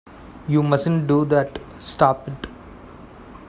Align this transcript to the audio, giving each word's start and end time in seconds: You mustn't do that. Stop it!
You 0.47 0.63
mustn't 0.63 1.05
do 1.05 1.25
that. 1.25 1.59
Stop 1.77 2.27
it! 2.27 2.47